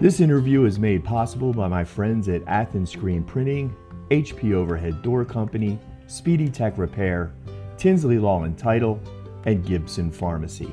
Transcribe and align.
This 0.00 0.20
interview 0.20 0.64
is 0.64 0.78
made 0.78 1.04
possible 1.04 1.52
by 1.52 1.68
my 1.68 1.84
friends 1.84 2.30
at 2.30 2.42
Athens 2.46 2.90
Screen 2.90 3.22
Printing, 3.22 3.76
HP 4.10 4.54
Overhead 4.54 5.02
Door 5.02 5.26
Company, 5.26 5.78
Speedy 6.06 6.48
Tech 6.48 6.78
Repair, 6.78 7.34
Tinsley 7.76 8.18
Law 8.18 8.44
and 8.44 8.56
Title, 8.56 8.98
and 9.44 9.62
Gibson 9.62 10.10
Pharmacy. 10.10 10.72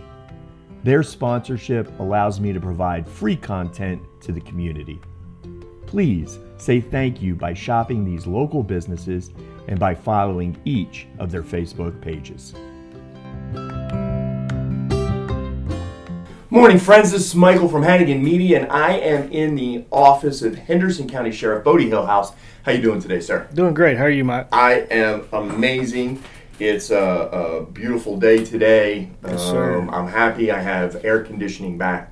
Their 0.86 1.04
sponsorship 1.04 1.92
allows 2.00 2.40
me 2.40 2.54
to 2.54 2.62
provide 2.62 3.06
free 3.06 3.36
content 3.36 4.02
to 4.22 4.32
the 4.32 4.40
community. 4.40 4.98
Please 5.88 6.40
say 6.56 6.80
thank 6.80 7.22
you 7.22 7.36
by 7.36 7.54
shopping 7.54 8.06
these 8.06 8.28
local 8.28 8.64
businesses 8.64 9.32
and 9.68 9.78
by 9.78 9.94
following 9.94 10.56
each 10.64 11.06
of 11.20 11.32
their 11.32 11.44
Facebook 11.44 12.00
pages. 12.00 12.54
Morning, 16.58 16.80
friends. 16.80 17.12
This 17.12 17.28
is 17.28 17.36
Michael 17.36 17.70
from 17.70 17.84
Hannigan 17.84 18.24
Media, 18.24 18.60
and 18.60 18.72
I 18.72 18.94
am 18.94 19.32
in 19.32 19.54
the 19.54 19.86
office 19.92 20.42
of 20.42 20.56
Henderson 20.56 21.08
County 21.08 21.32
Sheriff 21.32 21.64
Botie 21.64 21.88
Hillhouse. 21.88 22.34
How 22.64 22.72
you 22.72 22.82
doing 22.82 23.00
today, 23.00 23.20
sir? 23.20 23.48
Doing 23.54 23.76
great. 23.76 23.96
How 23.96 24.06
are 24.06 24.10
you, 24.10 24.24
Mike? 24.24 24.48
I 24.52 24.88
am 24.90 25.28
amazing. 25.34 26.24
It's 26.58 26.90
a, 26.90 26.98
a 26.98 27.64
beautiful 27.64 28.20
day 28.20 28.44
today. 28.44 29.12
Yes, 29.24 29.44
sir. 29.44 29.82
Um, 29.82 29.92
I'm 29.92 30.08
happy. 30.08 30.50
I 30.50 30.60
have 30.60 31.06
air 31.06 31.24
conditioning 31.24 31.78
back, 31.78 32.12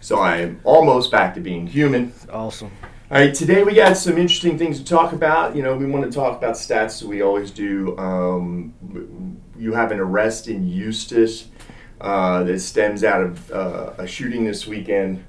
so 0.00 0.20
I'm 0.20 0.60
almost 0.62 1.10
back 1.10 1.32
to 1.36 1.40
being 1.40 1.66
human. 1.66 2.12
Awesome. 2.30 2.70
All 3.10 3.18
right, 3.18 3.34
today 3.34 3.64
we 3.64 3.74
got 3.74 3.96
some 3.96 4.18
interesting 4.18 4.58
things 4.58 4.78
to 4.78 4.84
talk 4.84 5.14
about. 5.14 5.56
You 5.56 5.62
know, 5.62 5.74
we 5.74 5.86
want 5.86 6.04
to 6.04 6.10
talk 6.14 6.36
about 6.36 6.56
stats, 6.56 6.96
as 6.96 7.04
we 7.04 7.22
always 7.22 7.50
do. 7.50 7.96
Um, 7.96 9.40
you 9.58 9.72
have 9.72 9.90
an 9.90 10.00
arrest 10.00 10.48
in 10.48 10.68
Eustace 10.68 11.48
uh, 12.00 12.42
that 12.44 12.60
stems 12.60 13.04
out 13.04 13.22
of 13.22 13.50
uh, 13.50 13.92
a 13.98 14.06
shooting 14.06 14.44
this 14.44 14.66
weekend. 14.66 15.24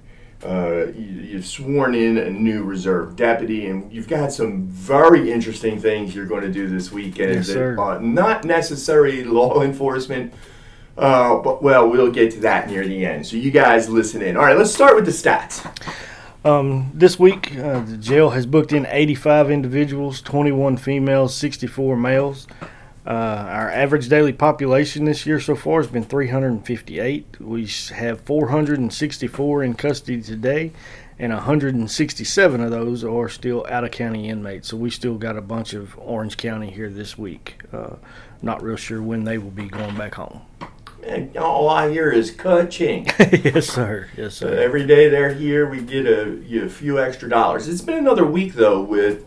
Uh, 0.46 0.88
you, 0.88 1.22
you've 1.22 1.46
sworn 1.46 1.96
in 1.96 2.18
a 2.18 2.30
new 2.30 2.64
reserve 2.64 3.16
deputy, 3.16 3.68
and 3.68 3.92
you've 3.92 4.08
got 4.08 4.32
some 4.32 4.68
very 4.68 5.32
interesting 5.32 5.80
things 5.80 6.14
you're 6.14 6.28
going 6.28 6.44
to 6.44 6.52
do 6.52 6.68
this 6.68 6.92
weekend. 6.92 7.34
Yes, 7.34 7.48
that 7.48 7.54
sir. 7.54 7.80
are 7.80 8.00
not 8.00 8.44
necessarily 8.44 9.24
law 9.24 9.62
enforcement, 9.64 10.34
uh, 10.98 11.38
but 11.38 11.64
well, 11.64 11.90
we'll 11.90 12.12
get 12.12 12.32
to 12.32 12.40
that 12.42 12.70
near 12.70 12.86
the 12.86 13.06
end. 13.06 13.26
So 13.26 13.36
you 13.36 13.50
guys 13.52 13.90
listen 13.90 14.22
in. 14.22 14.38
All 14.38 14.44
right, 14.44 14.58
let's 14.58 14.74
start 14.74 14.96
with 14.96 15.06
the 15.06 15.12
stats. 15.12 15.66
Um, 16.46 16.92
this 16.94 17.20
week, 17.20 17.58
uh, 17.58 17.80
the 17.82 17.98
jail 17.98 18.30
has 18.30 18.46
booked 18.46 18.72
in 18.72 18.86
85 18.86 19.50
individuals, 19.52 20.22
21 20.22 20.78
females, 20.78 21.36
64 21.36 21.98
males. 21.98 22.48
Uh, 23.08 23.48
our 23.50 23.72
average 23.72 24.10
daily 24.10 24.34
population 24.34 25.06
this 25.06 25.26
year 25.26 25.40
so 25.40 25.56
far 25.56 25.82
has 25.82 25.90
been 25.90 26.04
358. 26.04 27.40
We 27.40 27.66
have 27.96 28.20
464 28.20 29.64
in 29.64 29.76
custody 29.76 30.22
today, 30.22 30.74
and 31.18 31.32
167 31.32 32.62
of 32.62 32.70
those 32.70 33.06
are 33.06 33.30
still 33.30 33.66
out 33.70 33.86
of 33.86 33.92
county 33.92 34.28
inmates. 34.28 34.68
So 34.68 34.76
we 34.76 34.90
still 34.90 35.18
got 35.18 35.38
a 35.38 35.42
bunch 35.42 35.74
of 35.74 35.98
Orange 35.98 36.36
County 36.36 36.70
here 36.70 36.90
this 36.90 37.18
week. 37.18 37.62
Uh, 37.72 37.96
not 38.42 38.62
real 38.62 38.76
sure 38.76 39.02
when 39.02 39.24
they 39.24 39.38
will 39.38 39.52
be 39.52 39.70
going 39.70 39.96
back 39.96 40.16
home. 40.16 40.42
And 41.02 41.38
all 41.38 41.70
I 41.70 41.90
hear 41.90 42.12
is 42.12 42.32
ka-ching. 42.32 43.08
yes, 43.20 43.68
sir. 43.68 44.10
Yes, 44.18 44.36
sir. 44.36 44.54
every 44.54 44.86
day 44.86 45.08
they're 45.08 45.34
here, 45.34 45.70
we 45.70 45.80
get 45.80 46.06
a, 46.06 46.66
a 46.66 46.68
few 46.68 47.00
extra 47.00 47.30
dollars. 47.30 47.70
It's 47.70 47.80
been 47.80 48.00
another 48.00 48.26
week 48.26 48.56
though 48.56 48.82
with 48.82 49.26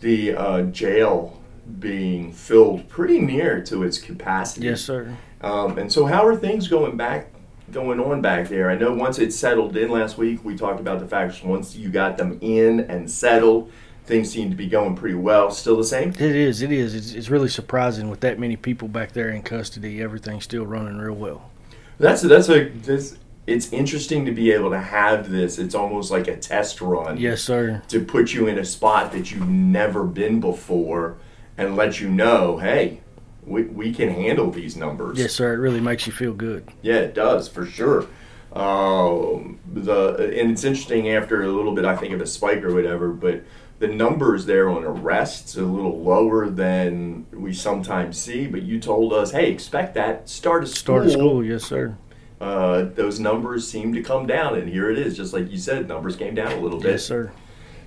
the 0.00 0.34
uh, 0.34 0.62
jail 0.62 1.39
being 1.78 2.32
filled 2.32 2.88
pretty 2.88 3.20
near 3.20 3.60
to 3.64 3.82
its 3.82 3.98
capacity. 3.98 4.66
Yes, 4.66 4.80
sir. 4.80 5.16
Um, 5.40 5.78
and 5.78 5.92
so, 5.92 6.06
how 6.06 6.26
are 6.26 6.36
things 6.36 6.68
going 6.68 6.96
back, 6.96 7.28
going 7.72 8.00
on 8.00 8.20
back 8.20 8.48
there? 8.48 8.70
I 8.70 8.76
know 8.76 8.92
once 8.92 9.18
it 9.18 9.32
settled 9.32 9.76
in 9.76 9.90
last 9.90 10.18
week, 10.18 10.44
we 10.44 10.56
talked 10.56 10.80
about 10.80 11.00
the 11.00 11.06
fact 11.06 11.44
once 11.44 11.76
you 11.76 11.88
got 11.88 12.18
them 12.18 12.38
in 12.40 12.80
and 12.80 13.10
settled, 13.10 13.70
things 14.04 14.30
seem 14.30 14.50
to 14.50 14.56
be 14.56 14.66
going 14.66 14.96
pretty 14.96 15.14
well. 15.14 15.50
Still 15.50 15.76
the 15.76 15.84
same. 15.84 16.10
It 16.10 16.20
is. 16.20 16.62
It 16.62 16.72
is. 16.72 16.94
It's, 16.94 17.12
it's 17.12 17.30
really 17.30 17.48
surprising 17.48 18.10
with 18.10 18.20
that 18.20 18.38
many 18.38 18.56
people 18.56 18.88
back 18.88 19.12
there 19.12 19.30
in 19.30 19.42
custody. 19.42 20.02
Everything's 20.02 20.44
still 20.44 20.66
running 20.66 20.98
real 20.98 21.14
well. 21.14 21.50
That's 21.98 22.24
a, 22.24 22.28
that's 22.28 22.48
a 22.48 22.68
this. 22.68 23.18
It's 23.46 23.72
interesting 23.72 24.26
to 24.26 24.32
be 24.32 24.52
able 24.52 24.70
to 24.70 24.80
have 24.80 25.30
this. 25.30 25.58
It's 25.58 25.74
almost 25.74 26.10
like 26.10 26.28
a 26.28 26.36
test 26.36 26.80
run. 26.80 27.16
Yes, 27.16 27.42
sir. 27.42 27.82
to 27.88 28.04
put 28.04 28.32
you 28.32 28.46
in 28.46 28.58
a 28.58 28.64
spot 28.64 29.12
that 29.12 29.32
you've 29.32 29.48
never 29.48 30.04
been 30.04 30.40
before 30.40 31.16
and 31.58 31.76
let 31.76 32.00
you 32.00 32.08
know, 32.08 32.58
hey, 32.58 33.00
we, 33.44 33.64
we 33.64 33.92
can 33.92 34.10
handle 34.10 34.50
these 34.50 34.76
numbers. 34.76 35.18
Yes, 35.18 35.32
sir. 35.32 35.54
It 35.54 35.58
really 35.58 35.80
makes 35.80 36.06
you 36.06 36.12
feel 36.12 36.32
good. 36.32 36.68
Yeah, 36.82 36.96
it 36.96 37.14
does 37.14 37.48
for 37.48 37.66
sure. 37.66 38.06
Um, 38.52 39.60
the 39.72 40.14
and 40.14 40.50
it's 40.50 40.64
interesting 40.64 41.10
after 41.10 41.42
a 41.42 41.48
little 41.48 41.74
bit, 41.74 41.84
I 41.84 41.96
think 41.96 42.12
of 42.12 42.20
a 42.20 42.26
spike 42.26 42.62
or 42.64 42.74
whatever, 42.74 43.10
but 43.10 43.44
the 43.78 43.86
numbers 43.86 44.44
there 44.46 44.68
on 44.68 44.84
arrests 44.84 45.56
are 45.56 45.62
a 45.62 45.66
little 45.66 46.02
lower 46.02 46.50
than 46.50 47.26
we 47.32 47.52
sometimes 47.52 48.20
see. 48.20 48.46
But 48.46 48.62
you 48.62 48.80
told 48.80 49.12
us, 49.12 49.30
hey, 49.30 49.50
expect 49.50 49.94
that 49.94 50.28
start 50.28 50.64
of 50.64 50.68
school. 50.68 50.96
Start 50.96 51.06
of 51.06 51.12
school. 51.12 51.44
Yes, 51.44 51.64
sir. 51.64 51.96
Uh, 52.40 52.84
those 52.94 53.20
numbers 53.20 53.68
seem 53.70 53.92
to 53.94 54.02
come 54.02 54.26
down, 54.26 54.56
and 54.56 54.68
here 54.68 54.90
it 54.90 54.98
is, 54.98 55.16
just 55.16 55.32
like 55.32 55.50
you 55.50 55.58
said, 55.58 55.86
numbers 55.86 56.16
came 56.16 56.34
down 56.34 56.52
a 56.52 56.60
little 56.60 56.80
bit. 56.80 56.92
Yes, 56.92 57.04
sir. 57.04 57.30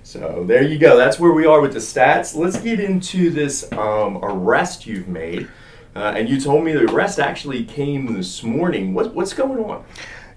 So 0.04 0.44
there 0.46 0.62
you 0.62 0.78
go. 0.78 0.98
That's 0.98 1.18
where 1.18 1.32
we 1.32 1.46
are 1.46 1.62
with 1.62 1.72
the 1.72 1.78
stats. 1.78 2.36
Let's 2.36 2.60
get 2.60 2.78
into 2.78 3.30
this 3.30 3.72
um, 3.72 4.18
arrest 4.22 4.86
you've 4.86 5.08
made. 5.08 5.48
Uh, 5.96 6.12
and 6.14 6.28
you 6.28 6.38
told 6.38 6.62
me 6.62 6.72
the 6.72 6.84
arrest 6.92 7.18
actually 7.18 7.64
came 7.64 8.12
this 8.12 8.42
morning. 8.42 8.92
What, 8.92 9.14
what's 9.14 9.32
going 9.32 9.58
on? 9.64 9.82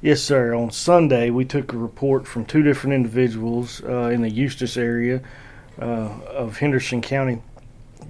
Yes, 0.01 0.21
sir. 0.21 0.55
On 0.55 0.71
Sunday, 0.71 1.31
we 1.31 1.43
took 1.43 1.73
a 1.73 1.77
report 1.77 2.25
from 2.25 2.45
two 2.45 2.63
different 2.63 2.93
individuals 2.93 3.83
uh, 3.83 4.03
in 4.03 4.21
the 4.21 4.29
Eustace 4.29 4.77
area 4.77 5.21
uh, 5.81 5.83
of 5.83 6.57
Henderson 6.57 7.01
County. 7.01 7.41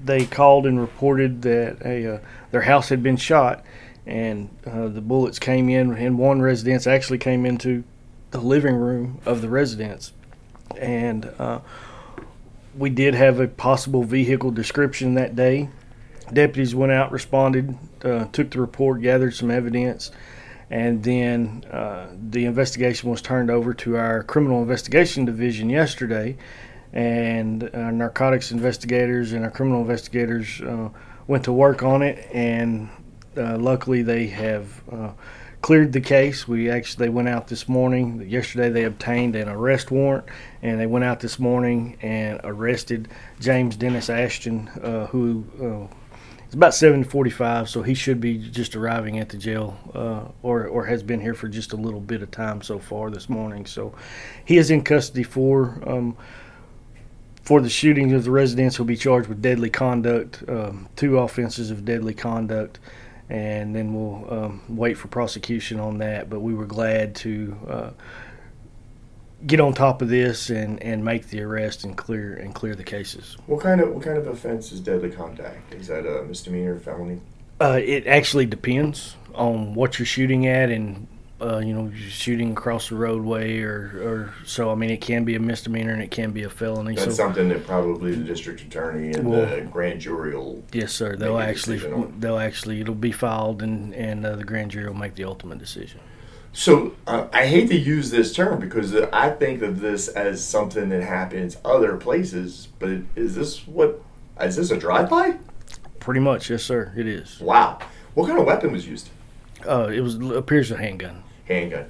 They 0.05 0.27
called 0.27 0.67
and 0.67 0.79
reported 0.79 1.41
that 1.41 1.81
a, 1.83 2.17
uh, 2.17 2.19
their 2.51 2.61
house 2.61 2.89
had 2.89 3.01
been 3.01 3.17
shot, 3.17 3.65
and 4.05 4.47
uh, 4.63 4.89
the 4.89 5.01
bullets 5.01 5.39
came 5.39 5.69
in, 5.69 5.91
and 5.93 6.19
one 6.19 6.39
residence 6.39 6.85
actually 6.85 7.17
came 7.17 7.47
into 7.47 7.83
the 8.29 8.41
living 8.41 8.75
room 8.75 9.19
of 9.25 9.41
the 9.41 9.49
residence. 9.49 10.13
And 10.75 11.25
uh, 11.39 11.59
we 12.77 12.89
did 12.89 13.13
have 13.13 13.39
a 13.39 13.47
possible 13.47 14.03
vehicle 14.03 14.51
description 14.51 15.15
that 15.15 15.35
day. 15.35 15.69
Deputies 16.31 16.75
went 16.75 16.91
out, 16.91 17.11
responded, 17.11 17.77
uh, 18.03 18.25
took 18.25 18.51
the 18.51 18.59
report, 18.59 19.01
gathered 19.01 19.33
some 19.33 19.49
evidence, 19.49 20.11
and 20.69 21.01
then 21.01 21.63
uh, 21.71 22.07
the 22.29 22.45
investigation 22.45 23.09
was 23.09 23.21
turned 23.21 23.49
over 23.49 23.73
to 23.73 23.95
our 23.95 24.23
criminal 24.23 24.61
investigation 24.61 25.23
division 25.23 25.69
yesterday. 25.69 26.37
And 26.93 27.69
our 27.73 27.91
narcotics 27.91 28.51
investigators 28.51 29.33
and 29.33 29.43
our 29.43 29.51
criminal 29.51 29.81
investigators 29.81 30.61
uh, 30.61 30.89
went 31.27 31.43
to 31.45 31.53
work 31.53 31.83
on 31.83 32.01
it, 32.01 32.27
and 32.33 32.89
uh, 33.37 33.57
luckily 33.57 34.01
they 34.01 34.27
have 34.27 34.81
uh, 34.91 35.11
cleared 35.61 35.93
the 35.93 36.01
case. 36.01 36.47
We 36.47 36.69
actually 36.69 37.05
they 37.05 37.09
went 37.09 37.27
out 37.27 37.47
this 37.47 37.67
morning. 37.67 38.25
Yesterday 38.29 38.69
they 38.69 38.83
obtained 38.83 39.35
an 39.35 39.49
arrest 39.49 39.91
warrant, 39.91 40.25
and 40.61 40.79
they 40.79 40.87
went 40.87 41.05
out 41.05 41.19
this 41.19 41.39
morning 41.39 41.97
and 42.01 42.39
arrested 42.43 43.09
James 43.39 43.75
Dennis 43.75 44.09
Ashton, 44.09 44.67
uh, 44.81 45.07
who 45.07 45.45
uh, 45.61 45.95
it's 46.47 46.55
about 46.55 46.71
7:45, 46.71 47.67
so 47.67 47.81
he 47.81 47.93
should 47.93 48.21
be 48.21 48.37
just 48.37 48.75
arriving 48.75 49.19
at 49.19 49.29
the 49.29 49.37
jail, 49.37 49.77
uh, 49.93 50.31
or 50.43 50.65
or 50.67 50.85
has 50.85 51.03
been 51.03 51.19
here 51.19 51.33
for 51.33 51.49
just 51.49 51.73
a 51.73 51.75
little 51.75 51.99
bit 51.99 52.21
of 52.21 52.31
time 52.31 52.61
so 52.61 52.79
far 52.79 53.09
this 53.09 53.27
morning. 53.27 53.65
So 53.65 53.93
he 54.45 54.57
is 54.57 54.71
in 54.71 54.83
custody 54.83 55.23
for 55.23 55.81
um, 55.85 56.15
for 57.41 57.59
the 57.59 57.69
shooting 57.69 58.13
of 58.13 58.23
the 58.23 58.31
residents. 58.31 58.77
He'll 58.77 58.85
be 58.85 58.95
charged 58.95 59.27
with 59.27 59.41
deadly 59.41 59.69
conduct, 59.69 60.43
um, 60.47 60.87
two 60.95 61.17
offenses 61.17 61.69
of 61.69 61.83
deadly 61.83 62.13
conduct, 62.13 62.79
and 63.29 63.75
then 63.75 63.93
we'll 63.93 64.33
um, 64.33 64.61
wait 64.69 64.97
for 64.97 65.07
prosecution 65.07 65.79
on 65.79 65.97
that. 65.99 66.29
But 66.29 66.39
we 66.41 66.53
were 66.53 66.65
glad 66.65 67.15
to. 67.17 67.57
Uh, 67.67 67.89
Get 69.45 69.59
on 69.59 69.73
top 69.73 70.01
of 70.01 70.09
this 70.09 70.49
and, 70.49 70.81
and 70.81 71.05
make 71.05 71.27
the 71.27 71.41
arrest 71.43 71.83
and 71.83 71.95
clear 71.95 72.33
and 72.33 72.55
clear 72.55 72.73
the 72.73 72.83
cases. 72.83 73.37
What 73.45 73.61
kind 73.61 73.79
of 73.79 73.93
what 73.93 74.03
kind 74.03 74.17
of 74.17 74.25
offense 74.25 74.71
is 74.71 74.79
deadly 74.79 75.11
conduct? 75.11 75.75
Is 75.75 75.85
that 75.89 76.07
a 76.07 76.23
misdemeanor, 76.23 76.79
felony? 76.79 77.21
Uh, 77.61 77.79
it 77.79 78.07
actually 78.07 78.47
depends 78.47 79.15
on 79.35 79.75
what 79.75 79.99
you're 79.99 80.07
shooting 80.07 80.47
at, 80.47 80.71
and 80.71 81.07
uh, 81.39 81.59
you 81.59 81.73
know, 81.73 81.91
shooting 82.09 82.51
across 82.51 82.89
the 82.89 82.95
roadway, 82.95 83.59
or, 83.59 83.75
or 84.01 84.33
so. 84.45 84.71
I 84.71 84.75
mean, 84.75 84.89
it 84.89 85.01
can 85.01 85.23
be 85.23 85.35
a 85.35 85.39
misdemeanor 85.39 85.93
and 85.93 86.01
it 86.01 86.09
can 86.09 86.31
be 86.31 86.43
a 86.43 86.49
felony. 86.49 86.95
That's 86.95 87.07
so, 87.07 87.11
something 87.11 87.49
that 87.49 87.65
probably 87.65 88.15
the 88.15 88.23
district 88.23 88.61
attorney 88.61 89.11
and 89.13 89.31
the 89.31 89.67
grand 89.71 90.01
jury 90.01 90.35
will. 90.35 90.63
yes, 90.71 90.93
sir. 90.93 91.15
They'll 91.15 91.39
actually, 91.39 91.77
they'll 92.19 92.39
actually, 92.39 92.81
it'll 92.81 92.95
be 92.95 93.11
filed, 93.11 93.61
and 93.61 93.93
and 93.93 94.25
uh, 94.25 94.35
the 94.35 94.43
grand 94.43 94.71
jury 94.71 94.87
will 94.87 94.95
make 94.95 95.15
the 95.15 95.25
ultimate 95.25 95.59
decision. 95.59 95.99
So 96.53 96.95
uh, 97.05 97.27
I 97.31 97.45
hate 97.45 97.67
to 97.69 97.77
use 97.77 98.09
this 98.09 98.33
term 98.33 98.59
because 98.59 98.95
I 98.95 99.29
think 99.29 99.61
of 99.61 99.79
this 99.79 100.07
as 100.07 100.43
something 100.43 100.89
that 100.89 101.03
happens 101.03 101.57
other 101.63 101.97
places. 101.97 102.69
But 102.79 103.01
is 103.15 103.35
this 103.35 103.67
what? 103.67 104.01
Is 104.41 104.55
this 104.55 104.71
a 104.71 104.77
drive-by? 104.77 105.37
Pretty 105.99 106.19
much, 106.19 106.49
yes, 106.49 106.63
sir. 106.63 106.93
It 106.95 107.07
is. 107.07 107.39
Wow. 107.39 107.79
What 108.15 108.27
kind 108.27 108.39
of 108.39 108.45
weapon 108.47 108.71
was 108.71 108.87
used? 108.87 109.09
Uh, 109.67 109.91
it 109.93 110.01
was 110.01 110.15
appears 110.15 110.71
a 110.71 110.77
handgun. 110.77 111.23
Handgun. 111.47 111.89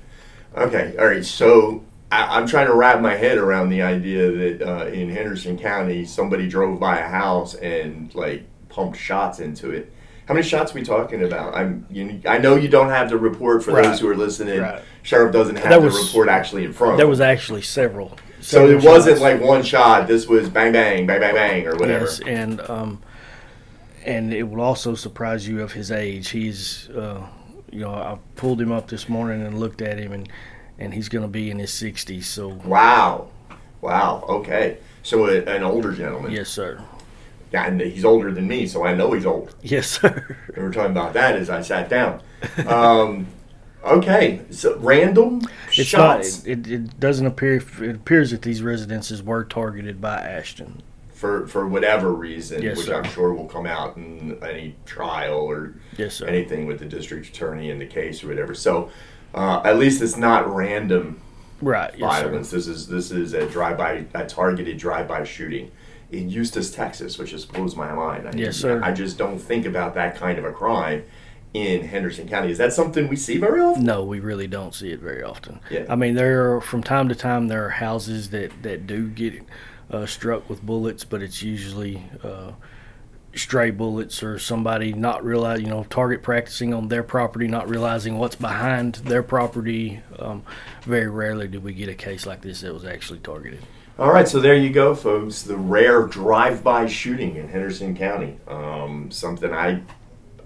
Okay. 0.55 0.95
All 0.99 1.07
right. 1.07 1.25
So 1.25 1.83
I, 2.11 2.37
I'm 2.37 2.47
trying 2.47 2.67
to 2.67 2.73
wrap 2.75 3.01
my 3.01 3.15
head 3.15 3.37
around 3.37 3.69
the 3.69 3.81
idea 3.81 4.31
that 4.31 4.61
uh, 4.67 4.85
in 4.87 5.09
Henderson 5.09 5.57
County, 5.57 6.05
somebody 6.05 6.47
drove 6.47 6.79
by 6.79 6.99
a 6.99 7.07
house 7.07 7.55
and 7.55 8.13
like 8.15 8.43
pumped 8.69 8.97
shots 8.97 9.39
into 9.39 9.71
it. 9.71 9.91
How 10.27 10.33
many 10.33 10.45
shots 10.45 10.73
are 10.73 10.75
we 10.75 10.83
talking 10.83 11.23
about? 11.23 11.55
I'm, 11.55 11.85
you, 11.89 12.21
I 12.27 12.37
know 12.37 12.55
you 12.55 12.67
don't 12.67 12.89
have 12.89 13.09
the 13.09 13.17
report 13.17 13.63
for 13.63 13.71
Right. 13.71 13.83
those 13.85 13.99
who 14.01 14.09
are 14.09 14.15
listening. 14.15 14.59
Right. 14.59 14.81
Sheriff 15.03 15.31
doesn't 15.31 15.55
have 15.55 15.69
That 15.69 15.79
the 15.79 15.85
was- 15.85 16.07
report 16.07 16.27
actually 16.27 16.65
in 16.65 16.73
front. 16.73 16.97
There 16.97 17.07
was 17.07 17.21
actually 17.21 17.61
several. 17.61 18.09
so 18.41 18.67
several 18.67 18.71
it 18.71 18.83
wasn't 18.83 19.21
like 19.21 19.39
one 19.41 19.63
shot. 19.63 20.05
This 20.07 20.27
was 20.27 20.49
bang 20.49 20.73
bang 20.73 21.05
bang 21.07 21.19
bang 21.21 21.33
bang 21.33 21.67
or 21.67 21.75
whatever. 21.77 22.05
Yes, 22.05 22.19
and 22.25 22.59
um, 22.69 23.01
and 24.05 24.33
it 24.33 24.43
will 24.43 24.59
also 24.61 24.95
surprise 24.95 25.47
you 25.47 25.61
of 25.61 25.71
his 25.71 25.91
age. 25.91 26.27
He's, 26.29 26.89
uh, 26.89 27.25
you 27.71 27.81
know, 27.81 27.91
I 27.93 28.17
pulled 28.35 28.61
him 28.61 28.71
up 28.71 28.87
this 28.87 29.07
morning 29.09 29.45
and 29.45 29.59
looked 29.59 29.81
at 29.81 29.97
him, 29.99 30.11
and 30.11 30.29
and 30.79 30.93
he's 30.93 31.09
going 31.09 31.23
to 31.23 31.27
be 31.27 31.49
in 31.49 31.59
his 31.59 31.73
sixties. 31.73 32.27
So 32.27 32.49
Wow, 32.49 33.29
wow. 33.81 34.23
Okay, 34.27 34.77
so 35.03 35.25
a, 35.27 35.41
an 35.43 35.63
older 35.63 35.91
gentleman. 35.93 36.31
yes, 36.31 36.49
sir. 36.49 36.81
Yeah, 37.51 37.65
and 37.65 37.79
he's 37.79 38.03
older 38.03 38.31
than 38.33 38.47
me, 38.47 38.67
so 38.67 38.85
I 38.85 38.93
know 38.93 39.13
he's 39.13 39.25
old. 39.25 39.55
Yes, 39.61 39.87
sir. 39.87 40.37
We 40.55 40.61
were 40.61 40.71
talking 40.71 40.91
about 40.91 41.13
that 41.13 41.35
as 41.37 41.49
I 41.49 41.61
sat 41.61 41.87
down. 41.89 42.21
Um, 42.67 43.27
okay, 43.85 44.41
so 44.49 44.77
random 44.79 45.41
It's 45.67 45.87
shots 45.87 46.39
not. 46.39 46.47
It, 46.47 46.67
it 46.67 46.99
doesn't 46.99 47.25
appear. 47.25 47.55
It 47.55 47.95
appears 47.95 48.31
that 48.31 48.41
these 48.41 48.61
residences 48.61 49.23
were 49.23 49.45
targeted 49.45 50.01
by 50.01 50.17
Ashton. 50.17 50.81
For 51.17 51.47
for 51.47 51.67
whatever 51.67 52.13
reason, 52.13 52.61
Yes, 52.61 52.77
which 52.77 52.85
sir. 52.87 52.95
I'm 52.95 53.09
sure 53.09 53.33
will 53.33 53.47
come 53.47 53.65
out 53.65 53.97
in 53.97 54.37
any 54.43 54.75
trial 54.85 55.39
or 55.39 55.73
Yes, 55.97 56.21
anything 56.21 56.67
with 56.67 56.77
the 56.77 56.85
district 56.85 57.27
attorney 57.29 57.71
in 57.71 57.79
the 57.79 57.87
case 57.87 58.23
or 58.23 58.27
whatever. 58.27 58.53
So 58.53 58.91
uh, 59.33 59.61
at 59.65 59.79
least 59.79 60.01
it's 60.03 60.15
not 60.15 60.47
random 60.53 61.19
Right. 61.59 61.91
Yes, 61.97 62.21
violence. 62.21 62.51
This 62.51 62.67
is 62.67 62.87
this 62.87 63.09
is 63.09 63.33
a 63.33 63.47
drive-by, 63.49 64.05
a 64.13 64.27
targeted 64.27 64.77
drive-by 64.77 65.23
shooting 65.23 65.71
in 66.11 66.29
Eustace, 66.29 66.69
Texas, 66.69 67.17
which 67.17 67.31
just 67.31 67.51
blows 67.51 67.75
my 67.75 67.91
mind. 67.93 68.27
I, 68.27 68.31
Yes, 68.35 68.57
sir. 68.57 68.79
I 68.83 68.91
just 68.91 69.17
don't 69.17 69.39
think 69.39 69.65
about 69.65 69.95
that 69.95 70.15
kind 70.15 70.37
of 70.37 70.45
a 70.45 70.51
crime 70.51 71.03
in 71.55 71.83
Henderson 71.83 72.27
County. 72.29 72.51
Is 72.51 72.59
that 72.59 72.73
something 72.73 73.07
we 73.07 73.15
see 73.15 73.37
very 73.39 73.59
often? 73.59 73.83
No, 73.83 74.03
we 74.03 74.19
really 74.19 74.45
don't 74.47 74.75
see 74.75 74.91
it 74.91 74.99
very 74.99 75.23
often. 75.23 75.59
Yeah. 75.71 75.85
I 75.89 75.95
mean, 75.95 76.13
there 76.13 76.55
are 76.55 76.61
from 76.61 76.83
time 76.83 77.09
to 77.09 77.15
time 77.15 77.47
there 77.47 77.65
are 77.65 77.71
houses 77.71 78.29
that 78.29 78.51
that 78.61 78.85
do 78.85 79.07
get 79.07 79.33
uh, 79.91 80.05
struck 80.05 80.49
with 80.49 80.61
bullets, 80.61 81.03
but 81.03 81.21
it's 81.21 81.41
usually 81.41 82.03
uh, 82.23 82.51
stray 83.33 83.71
bullets 83.71 84.23
or 84.23 84.39
somebody 84.39 84.93
not 84.93 85.23
realize, 85.23 85.61
you 85.61 85.67
know, 85.67 85.83
target 85.89 86.23
practicing 86.23 86.73
on 86.73 86.87
their 86.87 87.03
property, 87.03 87.47
not 87.47 87.69
realizing 87.69 88.17
what's 88.17 88.35
behind 88.35 88.95
their 88.95 89.23
property. 89.23 90.01
Um, 90.19 90.43
very 90.83 91.07
rarely 91.07 91.47
do 91.47 91.59
we 91.59 91.73
get 91.73 91.89
a 91.89 91.95
case 91.95 92.25
like 92.25 92.41
this 92.41 92.61
that 92.61 92.73
was 92.73 92.85
actually 92.85 93.19
targeted. 93.19 93.61
All 93.99 94.11
right, 94.11 94.27
so 94.27 94.39
there 94.39 94.55
you 94.55 94.69
go, 94.69 94.93
folks. 94.93 95.41
The 95.41 95.57
rare 95.57 96.03
drive-by 96.03 96.85
shooting 96.87 97.35
in 97.35 97.47
Henderson 97.49 97.95
County. 97.95 98.37
Um, 98.47 99.09
something 99.09 99.51
I, 99.51 99.81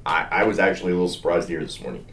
I, 0.05 0.27
I 0.31 0.43
was 0.43 0.57
actually 0.57 0.93
a 0.93 0.95
little 0.95 1.09
surprised 1.09 1.47
to 1.47 1.53
hear 1.53 1.63
this 1.63 1.81
morning. 1.81 2.05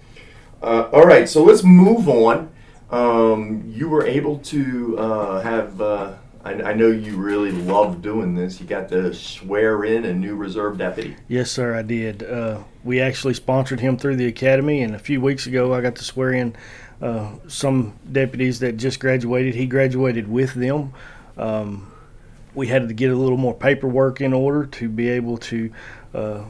Uh, 0.60 0.88
all 0.92 1.04
right, 1.04 1.28
so 1.28 1.44
let's 1.44 1.62
move 1.62 2.08
on. 2.08 2.50
Um, 2.90 3.62
you 3.66 3.88
were 3.88 4.04
able 4.06 4.38
to 4.38 4.98
uh, 4.98 5.40
have. 5.42 5.80
Uh, 5.80 6.14
I, 6.44 6.52
I 6.62 6.72
know 6.72 6.88
you 6.88 7.16
really 7.16 7.52
love 7.52 8.00
doing 8.00 8.34
this. 8.34 8.60
You 8.60 8.66
got 8.66 8.88
to 8.90 9.12
swear 9.12 9.84
in 9.84 10.04
a 10.04 10.12
new 10.12 10.36
reserve 10.36 10.78
deputy. 10.78 11.16
Yes, 11.26 11.50
sir, 11.50 11.74
I 11.74 11.82
did. 11.82 12.22
Uh, 12.22 12.62
we 12.84 13.00
actually 13.00 13.34
sponsored 13.34 13.80
him 13.80 13.96
through 13.96 14.16
the 14.16 14.26
academy, 14.26 14.82
and 14.82 14.94
a 14.94 14.98
few 14.98 15.20
weeks 15.20 15.46
ago, 15.46 15.74
I 15.74 15.80
got 15.80 15.96
to 15.96 16.04
swear 16.04 16.32
in 16.32 16.54
uh, 17.02 17.32
some 17.48 17.98
deputies 18.10 18.60
that 18.60 18.76
just 18.76 19.00
graduated. 19.00 19.54
He 19.54 19.66
graduated 19.66 20.28
with 20.28 20.54
them. 20.54 20.92
Um, 21.36 21.92
we 22.54 22.66
had 22.66 22.88
to 22.88 22.94
get 22.94 23.10
a 23.10 23.16
little 23.16 23.36
more 23.36 23.54
paperwork 23.54 24.20
in 24.20 24.32
order 24.32 24.66
to 24.66 24.88
be 24.88 25.08
able 25.08 25.38
to 25.38 25.70
uh, 26.14 26.44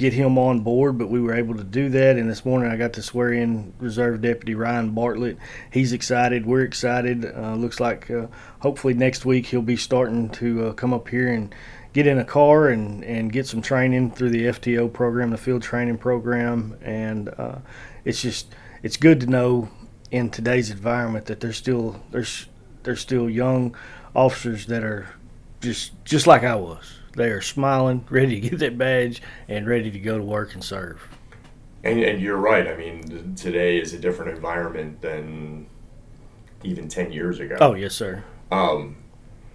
get 0.00 0.14
him 0.14 0.38
on 0.38 0.60
board, 0.60 0.96
but 0.96 1.10
we 1.10 1.20
were 1.20 1.34
able 1.34 1.54
to 1.54 1.62
do 1.62 1.90
that. 1.90 2.16
And 2.16 2.28
this 2.28 2.42
morning, 2.42 2.72
I 2.72 2.76
got 2.78 2.94
to 2.94 3.02
swear 3.02 3.34
in 3.34 3.74
Reserve 3.78 4.22
Deputy 4.22 4.54
Ryan 4.54 4.92
Bartlett. 4.92 5.36
He's 5.70 5.92
excited. 5.92 6.46
We're 6.46 6.62
excited. 6.62 7.26
Uh, 7.26 7.54
looks 7.54 7.80
like 7.80 8.10
uh, 8.10 8.28
hopefully 8.60 8.94
next 8.94 9.26
week 9.26 9.44
he'll 9.44 9.60
be 9.60 9.76
starting 9.76 10.30
to 10.30 10.68
uh, 10.68 10.72
come 10.72 10.94
up 10.94 11.06
here 11.08 11.30
and 11.30 11.54
get 11.92 12.06
in 12.06 12.18
a 12.18 12.24
car 12.24 12.68
and, 12.68 13.04
and 13.04 13.30
get 13.30 13.46
some 13.46 13.60
training 13.60 14.12
through 14.12 14.30
the 14.30 14.44
FTO 14.46 14.90
program, 14.90 15.30
the 15.30 15.36
field 15.36 15.60
training 15.62 15.98
program. 15.98 16.78
And 16.80 17.28
uh, 17.36 17.56
it's 18.06 18.22
just 18.22 18.54
it's 18.82 18.96
good 18.96 19.20
to 19.20 19.26
know 19.26 19.68
in 20.10 20.30
today's 20.30 20.70
environment 20.70 21.26
that 21.26 21.40
there's 21.40 21.58
still 21.58 22.00
there's 22.10 22.46
there's 22.84 23.00
still 23.00 23.28
young 23.28 23.76
officers 24.16 24.64
that 24.66 24.82
are 24.82 25.08
just 25.60 25.92
just 26.06 26.26
like 26.26 26.42
I 26.42 26.54
was. 26.54 26.99
They 27.20 27.32
are 27.32 27.42
smiling, 27.42 28.06
ready 28.10 28.40
to 28.40 28.48
get 28.48 28.58
that 28.60 28.78
badge, 28.78 29.20
and 29.46 29.66
ready 29.66 29.90
to 29.90 29.98
go 29.98 30.16
to 30.16 30.24
work 30.24 30.54
and 30.54 30.64
serve. 30.64 31.06
And, 31.84 32.02
and 32.02 32.18
you're 32.18 32.38
right. 32.38 32.66
I 32.66 32.74
mean, 32.76 33.34
today 33.34 33.78
is 33.78 33.92
a 33.92 33.98
different 33.98 34.34
environment 34.34 35.02
than 35.02 35.66
even 36.64 36.88
ten 36.88 37.12
years 37.12 37.38
ago. 37.38 37.58
Oh 37.60 37.74
yes, 37.74 37.94
sir. 37.94 38.24
Um, 38.50 38.96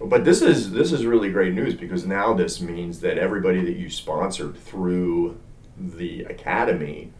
but 0.00 0.24
this 0.24 0.42
is 0.42 0.70
this 0.70 0.92
is 0.92 1.04
really 1.06 1.28
great 1.32 1.54
news 1.54 1.74
because 1.74 2.06
now 2.06 2.34
this 2.34 2.60
means 2.60 3.00
that 3.00 3.18
everybody 3.18 3.64
that 3.64 3.76
you 3.76 3.90
sponsored 3.90 4.56
through 4.56 5.36
the 5.76 6.22
academy 6.24 7.12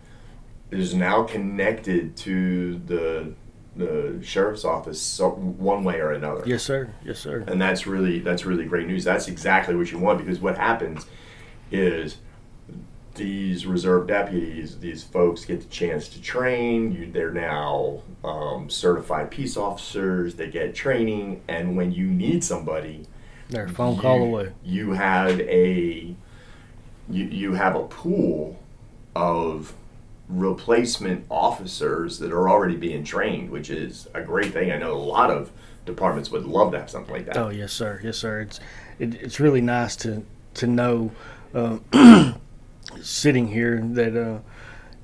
is 0.71 0.95
now 0.95 1.25
connected 1.25 2.17
to 2.19 2.79
the 2.87 3.35
the 3.77 4.19
sheriff's 4.23 4.65
office 4.65 5.19
one 5.21 5.85
way 5.85 6.01
or 6.01 6.13
another. 6.13 6.43
Yes, 6.47 6.63
sir. 6.63 6.89
Yes, 7.05 7.19
sir. 7.19 7.45
And 7.47 7.61
that's 7.61 7.87
really 7.87 8.19
that's 8.21 8.45
really 8.47 8.65
great 8.65 8.87
news. 8.87 9.05
That's 9.05 9.29
exactly 9.29 9.75
what 9.77 9.91
you 9.93 9.99
want 9.99 10.19
because 10.19 10.41
what 10.41 10.57
happens 10.57 11.07
is 11.71 12.17
these 13.15 13.65
reserve 13.67 14.07
deputies, 14.09 14.79
these 14.79 15.03
folks 15.03 15.45
get 15.45 15.61
the 15.61 15.67
chance 15.69 16.09
to 16.09 16.21
train. 16.21 16.93
You, 16.93 17.11
they're 17.11 17.31
now 17.31 18.03
um, 18.23 18.69
certified 18.69 19.31
peace 19.31 19.57
officers. 19.57 20.35
They 20.35 20.51
get 20.51 20.75
training, 20.75 21.43
and 21.49 21.77
when 21.77 21.93
you 21.93 22.07
need 22.07 22.45
somebody, 22.45 23.07
They're 23.49 23.69
phone 23.69 23.99
call 23.99 24.19
you- 24.19 24.25
away. 24.25 24.53
You 24.65 24.93
have 24.93 25.41
a 25.41 26.15
you, 27.09 27.25
you 27.25 27.55
have 27.55 27.75
a 27.77 27.85
pool 27.85 28.59
of 29.15 29.73
replacement 30.29 31.25
officers 31.31 32.19
that 32.19 32.33
are 32.33 32.49
already 32.49 32.77
being 32.77 33.05
trained, 33.05 33.51
which 33.51 33.71
is 33.71 34.09
a 34.15 34.23
great 34.23 34.53
thing. 34.53 34.73
I 34.73 34.79
know 34.79 34.93
a 34.93 34.99
lot 34.99 35.31
of 35.31 35.51
departments 35.85 36.31
would 36.31 36.45
love 36.45 36.73
to 36.73 36.81
have 36.81 36.91
something 36.91 37.15
like 37.15 37.27
that. 37.27 37.37
Oh 37.37 37.49
yes, 37.49 37.73
sir. 37.73 38.01
Yes, 38.03 38.19
sir. 38.19 38.41
It's 38.41 38.61
it, 38.99 39.15
it's 39.15 39.41
really 39.41 39.61
nice 39.61 39.97
to 39.97 40.25
to 40.55 40.67
know 40.67 41.13
uh, 41.55 41.79
sitting 43.01 43.49
here 43.49 43.81
that 43.93 44.17
uh, 44.17 44.41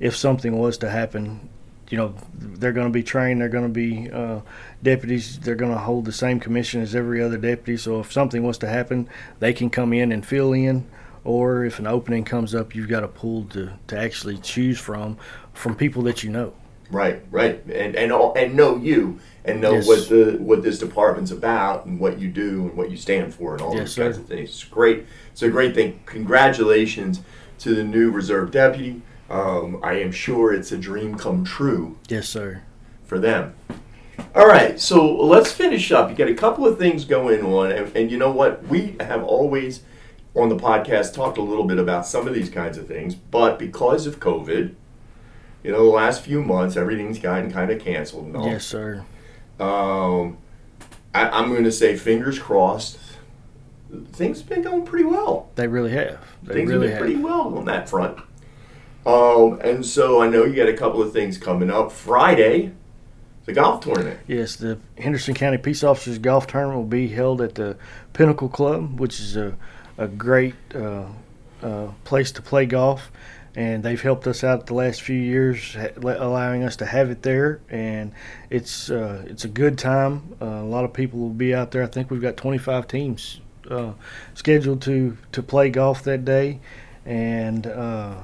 if 0.00 0.16
something 0.16 0.58
was 0.58 0.78
to 0.78 0.90
happen, 0.90 1.48
you 1.88 1.96
know 1.96 2.14
they're 2.34 2.72
going 2.72 2.88
to 2.88 2.92
be 2.92 3.02
trained. 3.02 3.40
They're 3.40 3.48
going 3.48 3.64
to 3.64 3.70
be 3.70 4.10
uh, 4.10 4.40
deputies. 4.82 5.38
They're 5.38 5.54
going 5.54 5.72
to 5.72 5.78
hold 5.78 6.04
the 6.04 6.12
same 6.12 6.40
commission 6.40 6.82
as 6.82 6.94
every 6.94 7.22
other 7.22 7.38
deputy. 7.38 7.76
So 7.76 8.00
if 8.00 8.12
something 8.12 8.42
was 8.42 8.58
to 8.58 8.68
happen, 8.68 9.08
they 9.38 9.52
can 9.52 9.70
come 9.70 9.92
in 9.92 10.10
and 10.10 10.26
fill 10.26 10.52
in. 10.52 10.88
Or 11.24 11.64
if 11.64 11.78
an 11.78 11.86
opening 11.86 12.24
comes 12.24 12.54
up, 12.54 12.74
you've 12.74 12.88
got 12.88 13.04
a 13.04 13.08
pool 13.08 13.44
to, 13.50 13.72
to 13.88 13.98
actually 13.98 14.38
choose 14.38 14.78
from 14.78 15.16
from 15.52 15.76
people 15.76 16.02
that 16.02 16.22
you 16.24 16.30
know. 16.30 16.52
Right, 16.90 17.22
right, 17.30 17.62
and 17.66 17.94
and 17.96 18.12
all, 18.12 18.34
and 18.34 18.54
know 18.54 18.76
you 18.76 19.18
and 19.44 19.60
know 19.60 19.74
Yes. 19.74 19.86
what 19.86 20.08
the 20.08 20.36
what 20.40 20.62
this 20.62 20.78
department's 20.78 21.30
about 21.30 21.86
and 21.86 21.98
what 22.00 22.18
you 22.18 22.28
do 22.28 22.62
and 22.62 22.76
what 22.76 22.90
you 22.90 22.96
stand 22.96 23.32
for 23.34 23.54
and 23.54 23.62
all 23.62 23.74
Yes, 23.74 23.94
those 23.94 24.04
kinds 24.04 24.18
of 24.18 24.26
things. 24.26 24.50
It's 24.50 24.64
great. 24.64 25.06
It's 25.32 25.42
a 25.42 25.48
great 25.48 25.74
thing. 25.74 26.00
Congratulations 26.06 27.20
to 27.60 27.74
the 27.74 27.84
new 27.84 28.10
reserve 28.10 28.50
deputy. 28.50 29.00
Um, 29.30 29.80
I 29.82 29.94
am 29.94 30.12
sure 30.12 30.52
it's 30.52 30.72
a 30.72 30.76
dream 30.76 31.14
come 31.16 31.44
true 31.44 31.96
Yes, 32.08 32.28
sir. 32.28 32.62
for 33.04 33.18
them. 33.18 33.54
All 34.34 34.46
right, 34.46 34.78
so 34.78 35.14
let's 35.16 35.50
finish 35.52 35.90
up. 35.92 36.10
You 36.10 36.16
got 36.16 36.28
a 36.28 36.34
couple 36.34 36.66
of 36.66 36.78
things 36.78 37.04
going 37.06 37.42
on, 37.44 37.72
and, 37.72 37.96
and 37.96 38.10
you 38.10 38.18
know 38.18 38.30
what? 38.30 38.66
We 38.66 38.96
have 39.00 39.22
always 39.22 39.80
on 40.34 40.48
the 40.48 40.56
podcast 40.56 41.14
talked 41.14 41.38
a 41.38 41.42
little 41.42 41.64
bit 41.64 41.78
about 41.78 42.06
some 42.06 42.26
of 42.26 42.34
these 42.34 42.48
kinds 42.48 42.78
of 42.78 42.86
things, 42.86 43.14
but 43.14 43.58
because 43.58 44.06
of 44.06 44.18
COVID, 44.20 44.74
you 45.62 45.70
know, 45.70 45.84
the 45.84 45.90
last 45.90 46.22
few 46.22 46.42
months 46.42 46.76
everything's 46.76 47.18
gotten 47.18 47.50
kind 47.52 47.70
of 47.70 47.80
canceled 47.80 48.26
and 48.26 48.36
all. 48.36 48.46
Yes, 48.46 48.64
sir. 48.64 49.04
Um, 49.60 50.38
I, 51.14 51.28
I'm 51.28 51.50
going 51.50 51.64
to 51.64 51.72
say, 51.72 51.96
fingers 51.96 52.38
crossed. 52.38 52.98
Things 54.12 54.38
have 54.38 54.48
been 54.48 54.62
going 54.62 54.86
pretty 54.86 55.04
well 55.04 55.50
They 55.54 55.68
really 55.68 55.90
have. 55.90 56.18
They 56.42 56.54
things 56.54 56.70
really 56.70 56.88
have 56.88 56.98
have. 56.98 57.06
been 57.06 57.12
pretty 57.20 57.22
well 57.22 57.58
on 57.58 57.66
that 57.66 57.90
front. 57.90 58.18
Um, 59.04 59.60
and 59.60 59.84
so 59.84 60.22
I 60.22 60.28
know 60.28 60.44
you 60.44 60.56
got 60.56 60.68
a 60.68 60.76
couple 60.76 61.02
of 61.02 61.12
things 61.12 61.36
coming 61.36 61.70
up. 61.70 61.92
Friday, 61.92 62.72
the 63.44 63.52
golf 63.52 63.84
tournament. 63.84 64.20
Yes, 64.26 64.56
the 64.56 64.78
Henderson 64.96 65.34
County 65.34 65.58
Peace 65.58 65.84
Officers 65.84 66.18
Golf 66.18 66.46
Tournament 66.46 66.78
will 66.78 66.86
be 66.86 67.08
held 67.08 67.42
at 67.42 67.56
the 67.56 67.76
Pinnacle 68.14 68.48
Club, 68.48 68.98
which 68.98 69.20
is 69.20 69.36
a, 69.36 69.56
a 69.98 70.08
great 70.08 70.54
uh, 70.74 71.06
uh, 71.62 71.88
place 72.04 72.32
to 72.32 72.42
play 72.42 72.66
golf. 72.66 73.10
and 73.54 73.82
they've 73.82 74.00
helped 74.00 74.26
us 74.26 74.42
out 74.42 74.66
the 74.66 74.72
last 74.72 75.02
few 75.02 75.20
years, 75.20 75.76
allowing 76.02 76.62
us 76.62 76.76
to 76.76 76.86
have 76.86 77.10
it 77.10 77.20
there. 77.20 77.60
And 77.68 78.12
it's 78.48 78.90
uh, 78.90 79.24
it's 79.26 79.44
a 79.44 79.48
good 79.48 79.76
time. 79.76 80.36
Uh, 80.40 80.46
a 80.46 80.64
lot 80.64 80.84
of 80.84 80.94
people 80.94 81.20
will 81.20 81.28
be 81.28 81.54
out 81.54 81.70
there. 81.70 81.82
I 81.82 81.86
think 81.86 82.10
we've 82.10 82.22
got 82.22 82.38
25 82.38 82.88
teams 82.88 83.40
uh, 83.70 83.92
scheduled 84.34 84.80
to 84.82 85.18
to 85.32 85.42
play 85.42 85.68
golf 85.68 86.02
that 86.04 86.24
day, 86.24 86.60
and 87.04 87.66
uh, 87.66 88.14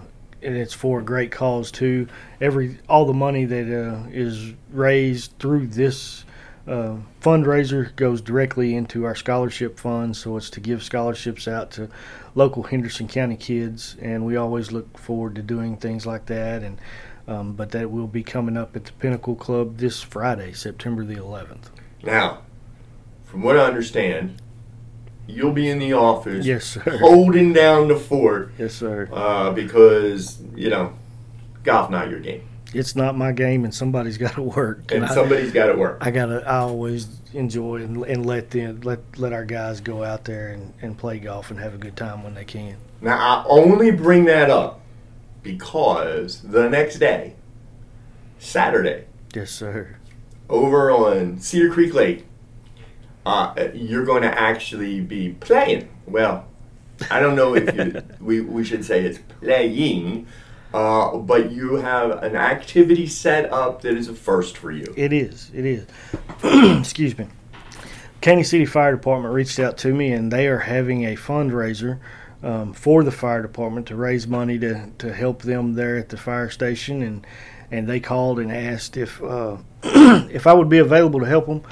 and 0.42 0.56
it's 0.56 0.72
for 0.72 1.00
a 1.00 1.02
great 1.02 1.30
cause 1.30 1.70
too. 1.70 2.08
Every 2.40 2.78
all 2.88 3.04
the 3.04 3.12
money 3.12 3.44
that 3.44 4.08
is 4.10 4.54
raised 4.70 5.38
through 5.38 5.66
this 5.66 6.24
uh, 6.68 6.96
fundraiser 7.20 7.94
goes 7.96 8.20
directly 8.20 8.74
into 8.74 9.04
our 9.04 9.14
scholarship 9.14 9.78
fund, 9.78 10.16
so 10.16 10.36
it's 10.36 10.50
to 10.50 10.60
give 10.60 10.82
scholarships 10.82 11.48
out 11.48 11.70
to 11.72 11.88
local 12.34 12.64
Henderson 12.64 13.08
County 13.08 13.36
kids, 13.36 13.96
and 14.00 14.26
we 14.26 14.36
always 14.36 14.70
look 14.70 14.98
forward 14.98 15.34
to 15.36 15.42
doing 15.42 15.76
things 15.76 16.06
like 16.06 16.26
that. 16.26 16.62
And 16.62 16.78
um, 17.26 17.52
but 17.52 17.72
that 17.72 17.90
will 17.90 18.06
be 18.06 18.22
coming 18.22 18.56
up 18.56 18.74
at 18.74 18.86
the 18.86 18.92
Pinnacle 18.92 19.34
Club 19.34 19.76
this 19.76 20.02
Friday, 20.02 20.52
September 20.52 21.04
the 21.04 21.16
11th. 21.16 21.66
Now, 22.02 22.42
from 23.26 23.42
what 23.42 23.58
I 23.58 23.64
understand, 23.64 24.40
you'll 25.26 25.52
be 25.52 25.68
in 25.68 25.78
the 25.78 25.92
office, 25.92 26.46
yes, 26.46 26.64
sir, 26.64 26.98
holding 27.00 27.52
down 27.52 27.88
the 27.88 27.96
fort, 27.96 28.52
yes, 28.58 28.74
sir, 28.74 29.08
uh, 29.12 29.52
because 29.52 30.40
you 30.54 30.70
know, 30.70 30.94
golf 31.64 31.90
not 31.90 32.08
your 32.08 32.20
game. 32.20 32.48
It's 32.74 32.94
not 32.94 33.16
my 33.16 33.32
game, 33.32 33.64
and 33.64 33.74
somebody's 33.74 34.18
got 34.26 34.34
to 34.34 34.42
work. 34.42 34.92
And, 34.92 35.04
and 35.04 35.12
somebody's 35.12 35.52
got 35.52 35.66
to 35.66 35.74
work. 35.74 35.98
I 36.00 36.10
gotta. 36.10 36.46
I 36.46 36.58
always 36.58 37.08
enjoy 37.34 37.76
and, 37.76 38.04
and 38.04 38.26
let 38.26 38.50
them 38.50 38.80
let 38.82 39.00
let 39.18 39.32
our 39.32 39.44
guys 39.44 39.80
go 39.80 40.04
out 40.04 40.24
there 40.24 40.48
and, 40.48 40.72
and 40.80 40.96
play 40.96 41.18
golf 41.18 41.50
and 41.50 41.60
have 41.60 41.74
a 41.74 41.78
good 41.78 41.96
time 41.96 42.22
when 42.22 42.34
they 42.34 42.44
can. 42.44 42.76
Now 43.00 43.18
I 43.18 43.44
only 43.48 43.90
bring 43.90 44.24
that 44.26 44.50
up 44.50 44.80
because 45.42 46.42
the 46.42 46.68
next 46.68 46.98
day, 46.98 47.36
Saturday. 48.38 49.06
Yes, 49.34 49.50
sir. 49.50 49.96
Over 50.48 50.90
on 50.90 51.38
Cedar 51.38 51.70
Creek 51.70 51.92
Lake, 51.92 52.26
uh, 53.26 53.68
you're 53.74 54.04
going 54.04 54.22
to 54.22 54.40
actually 54.40 55.00
be 55.00 55.30
playing. 55.40 55.88
Well, 56.06 56.46
I 57.10 57.20
don't 57.20 57.36
know 57.36 57.54
if 57.54 57.74
you, 57.74 58.02
we, 58.20 58.40
we 58.40 58.64
should 58.64 58.84
say 58.84 59.04
it's 59.04 59.18
playing, 59.40 60.26
uh, 60.74 61.16
but 61.16 61.50
you 61.50 61.76
have 61.76 62.22
an 62.22 62.36
activity 62.36 63.06
set 63.06 63.52
up 63.52 63.82
that 63.82 63.96
is 63.96 64.08
a 64.08 64.14
first 64.14 64.56
for 64.56 64.70
you. 64.70 64.92
It 64.96 65.12
is. 65.12 65.50
It 65.54 65.64
is. 65.64 65.86
Excuse 66.80 67.16
me. 67.16 67.26
Caney 68.20 68.42
City 68.42 68.66
Fire 68.66 68.92
Department 68.94 69.32
reached 69.32 69.58
out 69.58 69.78
to 69.78 69.94
me, 69.94 70.12
and 70.12 70.32
they 70.32 70.48
are 70.48 70.58
having 70.58 71.04
a 71.04 71.14
fundraiser 71.14 72.00
um, 72.42 72.72
for 72.72 73.04
the 73.04 73.12
fire 73.12 73.42
department 73.42 73.86
to 73.86 73.96
raise 73.96 74.26
money 74.26 74.58
to, 74.58 74.90
to 74.98 75.12
help 75.12 75.42
them 75.42 75.74
there 75.74 75.96
at 75.96 76.08
the 76.08 76.16
fire 76.16 76.50
station. 76.50 77.02
And 77.02 77.26
and 77.70 77.86
they 77.86 78.00
called 78.00 78.38
and 78.38 78.50
asked 78.50 78.96
if 78.96 79.22
uh, 79.22 79.58
if 79.82 80.46
I 80.46 80.52
would 80.52 80.68
be 80.68 80.78
available 80.78 81.20
to 81.20 81.26
help 81.26 81.46
them. 81.46 81.62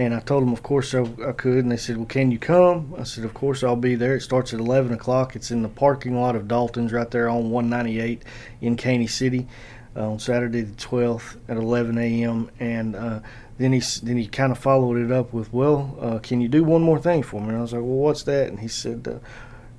And 0.00 0.14
I 0.14 0.20
told 0.20 0.42
them, 0.42 0.54
of 0.54 0.62
course, 0.62 0.94
I, 0.94 1.04
could. 1.32 1.58
And 1.58 1.70
they 1.70 1.76
said, 1.76 1.98
Well, 1.98 2.06
can 2.06 2.30
you 2.30 2.38
come? 2.38 2.94
I 2.98 3.02
said, 3.02 3.22
Of 3.22 3.34
course, 3.34 3.62
I'll 3.62 3.76
be 3.76 3.96
there. 3.96 4.16
It 4.16 4.22
starts 4.22 4.54
at 4.54 4.58
11 4.58 4.94
o'clock. 4.94 5.36
It's 5.36 5.50
in 5.50 5.60
the 5.60 5.68
parking 5.68 6.18
lot 6.18 6.36
of 6.36 6.48
Dalton's 6.48 6.90
right 6.90 7.10
there 7.10 7.28
on 7.28 7.50
198 7.50 8.22
in 8.62 8.76
Caney 8.76 9.06
City 9.06 9.46
uh, 9.94 10.12
on 10.12 10.18
Saturday 10.18 10.62
the 10.62 10.74
12th 10.74 11.36
at 11.48 11.58
11 11.58 11.98
a.m. 11.98 12.50
And 12.58 12.96
uh, 12.96 13.20
then 13.58 13.74
he 13.74 13.82
then 14.02 14.16
he 14.16 14.26
kind 14.26 14.50
of 14.52 14.56
followed 14.56 14.96
it 14.96 15.12
up 15.12 15.34
with, 15.34 15.52
Well, 15.52 15.94
uh, 16.00 16.18
can 16.20 16.40
you 16.40 16.48
do 16.48 16.64
one 16.64 16.80
more 16.80 16.98
thing 16.98 17.22
for 17.22 17.42
me? 17.42 17.48
And 17.48 17.58
I 17.58 17.60
was 17.60 17.74
like, 17.74 17.82
Well, 17.82 17.90
what's 17.90 18.22
that? 18.22 18.48
And 18.48 18.58
he 18.58 18.68
said, 18.68 19.06
uh, 19.06 19.18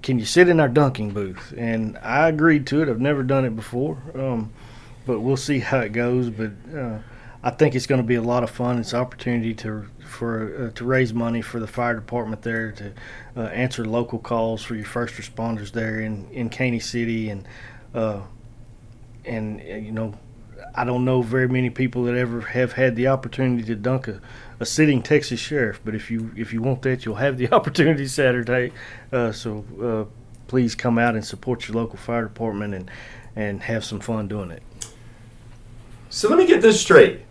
Can 0.04 0.20
you 0.20 0.26
sit 0.26 0.48
in 0.48 0.60
our 0.60 0.70
dunking 0.70 1.14
booth? 1.16 1.52
And 1.58 1.98
I 1.98 2.30
agreed 2.30 2.68
to 2.68 2.84
it. 2.84 2.90
I've 2.90 3.02
never 3.02 3.24
done 3.24 3.44
it 3.44 3.56
before. 3.56 3.98
Um, 4.14 4.54
but 5.08 5.22
we'll 5.22 5.36
see 5.36 5.58
how 5.58 5.80
it 5.80 5.94
goes. 5.94 6.30
But 6.30 6.52
uh, 6.78 7.00
I 7.44 7.50
think 7.50 7.74
it's 7.74 7.88
going 7.88 8.02
to 8.02 8.08
be 8.08 8.16
a 8.16 8.22
lot 8.22 8.44
of 8.44 8.52
fun. 8.52 8.78
It's 8.78 8.94
an 8.94 9.00
opportunity 9.00 9.54
to 9.56 9.88
for 10.06 10.68
uh, 10.68 10.76
to 10.76 10.86
raise 10.86 11.14
money 11.14 11.42
for 11.42 11.60
the 11.60 11.68
fire 11.68 11.96
department 11.96 12.44
there 12.44 12.72
to 12.74 12.94
uh, 13.36 13.42
answer 13.48 13.86
local 13.86 14.20
calls 14.20 14.62
for 14.62 14.76
your 14.76 14.86
first 14.86 15.16
responders 15.16 15.72
there 15.72 16.00
in 16.00 16.30
in 16.32 16.50
Caney 16.50 16.80
City 16.80 17.30
and 17.30 17.48
uh, 17.96 18.22
and 19.26 19.60
uh, 19.62 19.76
you 19.76 19.92
know 19.92 20.14
I 20.76 20.84
don't 20.84 21.04
know 21.04 21.24
very 21.24 21.48
many 21.48 21.72
people 21.72 22.04
that 22.04 22.16
ever 22.16 22.42
have 22.42 22.74
had 22.74 22.96
the 22.96 23.08
opportunity 23.08 23.64
to 23.64 23.76
dunk 23.76 24.08
a, 24.08 24.22
a 24.60 24.66
sitting 24.66 25.02
Texas 25.02 25.40
sheriff, 25.40 25.82
but 25.84 25.96
if 25.96 26.12
you 26.12 26.32
if 26.36 26.54
you 26.54 26.62
want 26.62 26.84
that, 26.84 27.06
you'll 27.06 27.16
have 27.16 27.38
the 27.38 27.52
opportunity 27.52 28.06
Saturday. 28.08 28.72
Uh, 29.12 29.32
so 29.32 29.66
uh, 29.82 30.06
please 30.48 30.76
come 30.76 31.00
out 31.00 31.16
and 31.16 31.26
support 31.26 31.68
your 31.68 31.78
local 31.78 31.98
fire 31.98 32.24
department 32.24 32.76
and 32.76 32.92
and 33.36 33.64
have 33.64 33.84
some 33.84 34.00
fun 34.00 34.28
doing 34.28 34.52
it. 34.52 34.62
So 36.10 36.28
let 36.30 36.38
me 36.38 36.46
get 36.46 36.62
this 36.62 36.80
straight 36.80 37.22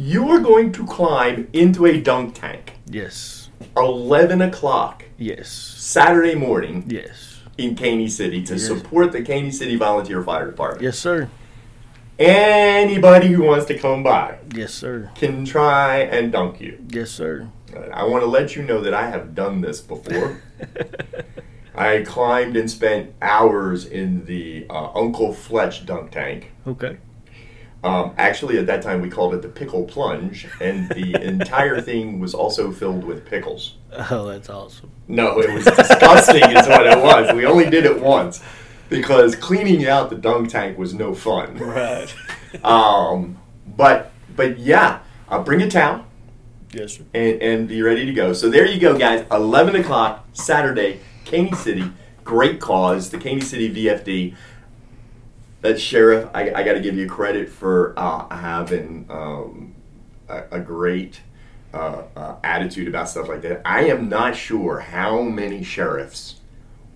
you 0.00 0.30
are 0.30 0.40
going 0.40 0.72
to 0.72 0.86
climb 0.86 1.46
into 1.52 1.84
a 1.84 2.00
dunk 2.00 2.34
tank. 2.34 2.78
Yes. 2.86 3.50
11 3.76 4.40
o'clock. 4.40 5.04
Yes. 5.18 5.50
Saturday 5.50 6.34
morning. 6.34 6.84
Yes. 6.86 7.42
In 7.58 7.74
Caney 7.74 8.08
City 8.08 8.42
to 8.44 8.54
yes. 8.54 8.66
support 8.66 9.12
the 9.12 9.20
Caney 9.20 9.50
City 9.50 9.76
Volunteer 9.76 10.22
Fire 10.22 10.46
Department. 10.46 10.82
Yes, 10.82 10.98
sir. 10.98 11.28
Anybody 12.18 13.28
who 13.28 13.42
wants 13.42 13.66
to 13.66 13.78
come 13.78 14.02
by. 14.02 14.38
Yes, 14.54 14.72
sir. 14.72 15.10
Can 15.16 15.44
try 15.44 15.98
and 15.98 16.32
dunk 16.32 16.62
you. 16.62 16.82
Yes, 16.88 17.10
sir. 17.10 17.50
I 17.92 18.04
want 18.04 18.22
to 18.22 18.26
let 18.26 18.56
you 18.56 18.62
know 18.62 18.80
that 18.80 18.94
I 18.94 19.10
have 19.10 19.34
done 19.34 19.60
this 19.60 19.82
before. 19.82 20.40
I 21.74 22.02
climbed 22.02 22.56
and 22.56 22.70
spent 22.70 23.14
hours 23.20 23.84
in 23.84 24.24
the 24.24 24.66
uh, 24.70 24.92
Uncle 24.94 25.34
Fletch 25.34 25.84
dunk 25.84 26.10
tank. 26.10 26.52
Okay. 26.66 26.96
Um, 27.82 28.12
actually, 28.18 28.58
at 28.58 28.66
that 28.66 28.82
time, 28.82 29.00
we 29.00 29.08
called 29.08 29.32
it 29.34 29.40
the 29.40 29.48
pickle 29.48 29.84
plunge, 29.84 30.46
and 30.60 30.88
the 30.90 31.14
entire 31.22 31.80
thing 31.80 32.20
was 32.20 32.34
also 32.34 32.70
filled 32.70 33.04
with 33.04 33.24
pickles. 33.24 33.76
Oh, 34.10 34.26
that's 34.26 34.50
awesome. 34.50 34.90
No, 35.08 35.40
it 35.40 35.52
was 35.52 35.64
disgusting, 35.64 36.44
is 36.44 36.68
what 36.68 36.86
it 36.86 36.98
was. 36.98 37.34
We 37.34 37.46
only 37.46 37.70
did 37.70 37.86
it 37.86 38.00
once 38.00 38.42
because 38.90 39.34
cleaning 39.34 39.86
out 39.86 40.10
the 40.10 40.16
dunk 40.16 40.50
tank 40.50 40.76
was 40.76 40.92
no 40.92 41.14
fun. 41.14 41.56
Right. 41.56 42.14
um, 42.64 43.38
but 43.66 44.12
but 44.36 44.58
yeah, 44.58 45.00
uh, 45.28 45.42
bring 45.42 45.62
a 45.62 45.70
towel. 45.70 46.04
Yes, 46.72 46.96
sir. 46.96 47.04
And, 47.14 47.42
and 47.42 47.68
be 47.68 47.82
ready 47.82 48.04
to 48.04 48.12
go. 48.12 48.32
So 48.32 48.50
there 48.50 48.66
you 48.66 48.78
go, 48.78 48.96
guys. 48.96 49.26
11 49.30 49.76
o'clock 49.76 50.26
Saturday, 50.34 51.00
Caney 51.24 51.52
City. 51.52 51.90
Great 52.22 52.60
cause, 52.60 53.10
the 53.10 53.18
Caney 53.18 53.40
City 53.40 53.72
VFD 53.74 54.36
that 55.60 55.80
sheriff, 55.80 56.28
I, 56.34 56.52
I 56.52 56.62
got 56.62 56.74
to 56.74 56.80
give 56.80 56.96
you 56.96 57.08
credit 57.08 57.48
for 57.48 57.94
uh, 57.96 58.34
having 58.34 59.06
um, 59.10 59.74
a, 60.28 60.44
a, 60.52 60.60
great 60.60 61.20
uh, 61.74 62.02
uh, 62.16 62.36
attitude 62.42 62.88
about 62.88 63.08
stuff 63.08 63.28
like 63.28 63.42
that. 63.42 63.62
I 63.64 63.84
am 63.84 64.08
not 64.08 64.36
sure 64.36 64.80
how 64.80 65.22
many 65.22 65.62
sheriffs 65.62 66.40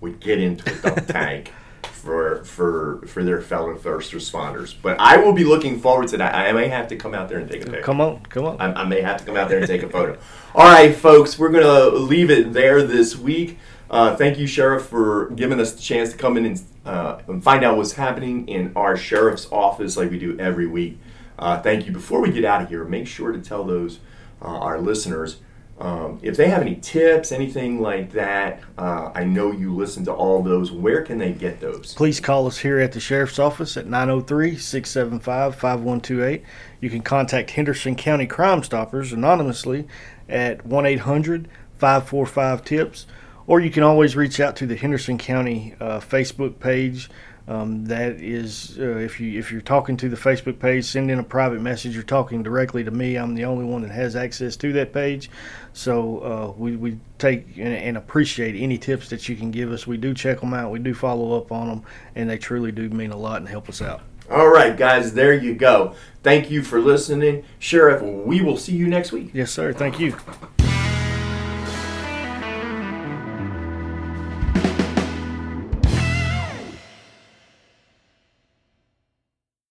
would 0.01 0.19
get 0.19 0.39
into 0.39 0.71
a 0.71 0.81
dump 0.81 1.07
tank 1.11 1.53
for 1.83 2.43
for 2.43 3.01
for 3.07 3.23
their 3.23 3.41
fellow 3.41 3.75
first 3.75 4.11
responders. 4.13 4.75
But 4.79 4.99
I 4.99 5.17
will 5.17 5.33
be 5.33 5.43
looking 5.43 5.79
forward 5.79 6.07
to 6.09 6.17
that. 6.17 6.35
I 6.35 6.51
may 6.51 6.67
have 6.67 6.87
to 6.89 6.95
come 6.95 7.13
out 7.13 7.29
there 7.29 7.39
and 7.39 7.49
take 7.49 7.63
a 7.63 7.65
picture. 7.65 7.81
Come 7.81 8.01
on, 8.01 8.23
come 8.25 8.45
on. 8.45 8.59
I, 8.59 8.81
I 8.81 8.85
may 8.85 9.01
have 9.01 9.17
to 9.17 9.25
come 9.25 9.37
out 9.37 9.49
there 9.49 9.59
and 9.59 9.67
take 9.67 9.83
a 9.83 9.89
photo. 9.89 10.17
All 10.53 10.65
right, 10.65 10.95
folks, 10.95 11.37
we're 11.37 11.49
gonna 11.49 11.95
leave 11.97 12.29
it 12.29 12.53
there 12.53 12.83
this 12.83 13.15
week. 13.15 13.57
Uh, 13.89 14.15
thank 14.15 14.37
you, 14.37 14.47
Sheriff, 14.47 14.85
for 14.85 15.29
giving 15.31 15.59
us 15.59 15.73
the 15.73 15.81
chance 15.81 16.11
to 16.11 16.17
come 16.17 16.37
in 16.37 16.45
and, 16.45 16.61
uh, 16.85 17.19
and, 17.27 17.43
find 17.43 17.63
out 17.63 17.77
what's 17.77 17.93
happening 17.93 18.47
in 18.47 18.71
our 18.75 18.95
sheriff's 18.95 19.47
office 19.51 19.97
like 19.97 20.11
we 20.11 20.19
do 20.19 20.37
every 20.39 20.67
week. 20.67 20.99
Uh, 21.37 21.61
thank 21.61 21.85
you. 21.85 21.91
Before 21.91 22.21
we 22.21 22.31
get 22.31 22.45
out 22.45 22.61
of 22.61 22.69
here, 22.69 22.85
make 22.85 23.07
sure 23.07 23.31
to 23.31 23.39
tell 23.39 23.63
those, 23.63 23.99
uh, 24.41 24.45
our 24.45 24.79
listeners, 24.79 25.37
um, 25.77 26.19
if 26.21 26.37
they 26.37 26.47
have 26.47 26.61
any 26.61 26.75
tips, 26.75 27.33
anything 27.33 27.81
like 27.81 28.13
that. 28.13 28.61
Uh, 28.77 29.11
I 29.13 29.25
know 29.25 29.51
you 29.51 29.75
listen 29.75 30.05
to 30.05 30.13
all 30.13 30.41
those. 30.41 30.71
Where 30.71 31.01
can 31.01 31.17
they 31.17 31.33
get 31.33 31.59
those? 31.59 31.93
Please 31.95 32.21
call 32.21 32.47
us 32.47 32.59
here 32.59 32.79
at 32.79 32.93
the 32.93 33.01
sheriff's 33.01 33.39
office 33.39 33.75
at 33.75 33.85
903 33.85 34.55
675 34.55 35.53
5128. 35.55 36.43
You 36.79 36.89
can 36.89 37.01
contact 37.01 37.51
Henderson 37.51 37.95
County 37.95 38.25
Crime 38.25 38.63
Stoppers 38.63 39.11
anonymously 39.11 39.85
at 40.29 40.65
1 40.65 40.85
800 40.85 41.49
545 41.77 42.63
TIPS 42.63 43.05
or 43.47 43.59
you 43.59 43.69
can 43.69 43.83
always 43.83 44.15
reach 44.15 44.39
out 44.39 44.55
to 44.57 44.65
the 44.65 44.75
Henderson 44.75 45.17
County 45.17 45.75
uh, 45.79 45.99
Facebook 45.99 46.59
page. 46.59 47.09
Um, 47.47 47.85
that 47.85 48.13
is, 48.21 48.75
uh, 48.79 48.97
if 48.97 49.19
you 49.19 49.37
if 49.37 49.51
you're 49.51 49.61
talking 49.61 49.97
to 49.97 50.09
the 50.09 50.15
Facebook 50.15 50.57
page, 50.57 50.85
send 50.85 51.11
in 51.11 51.19
a 51.19 51.23
private 51.23 51.61
message. 51.61 51.93
You're 51.93 52.03
talking 52.03 52.41
directly 52.41 52.83
to 52.83 52.89
me. 52.89 53.17
I'm 53.17 53.35
the 53.35 53.45
only 53.45 53.65
one 53.65 53.83
that 53.83 53.91
has 53.91 54.15
access 54.15 54.55
to 54.57 54.73
that 54.73 54.93
page. 54.93 55.29
So 55.73 56.19
uh, 56.19 56.53
we, 56.57 56.75
we 56.75 56.97
take 57.19 57.57
and, 57.57 57.67
and, 57.67 57.97
appreciate 57.97 58.59
any 58.59 58.79
tips 58.79 59.09
that 59.09 59.29
you 59.29 59.35
can 59.35 59.51
give 59.51 59.71
us. 59.71 59.85
We 59.85 59.97
do 59.97 60.15
check 60.15 60.39
them 60.39 60.55
out. 60.55 60.71
We 60.71 60.79
do 60.79 60.95
follow 60.95 61.37
up 61.37 61.51
on 61.51 61.67
them, 61.67 61.83
and 62.15 62.27
they 62.27 62.39
truly 62.39 62.71
do 62.71 62.89
mean 62.89 63.11
a 63.11 63.17
lot 63.17 63.37
and 63.37 63.47
help 63.47 63.69
us 63.69 63.79
out. 63.79 64.01
All 64.31 64.49
right, 64.49 64.75
guys, 64.75 65.13
there 65.13 65.35
you 65.35 65.53
go. 65.53 65.93
Thank 66.23 66.49
you 66.49 66.63
for 66.63 66.81
listening, 66.81 67.43
Sheriff. 67.59 68.01
We 68.01 68.41
will 68.41 68.57
see 68.57 68.75
you 68.75 68.87
next 68.87 69.11
week. 69.11 69.29
Yes, 69.33 69.51
sir. 69.51 69.71
Thank 69.71 69.99
you. 69.99 70.17